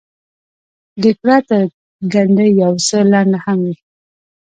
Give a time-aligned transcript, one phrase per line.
[1.01, 1.63] ډیګره تر
[2.13, 3.75] ګنډۍ یو څه لنډه هم وي.